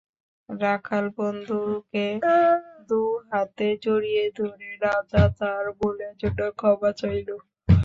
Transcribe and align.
রাখাল 0.49 1.05
বন্ধুকে 1.17 2.05
দুহাতে 2.89 3.67
জড়িয়ে 3.83 4.25
ধরে 4.37 4.69
রাজা 4.85 5.23
তার 5.39 5.65
ভুলের 5.77 6.13
জন্য 6.21 6.39
ক্ষমা 6.59 6.91
চাইল। 6.99 7.29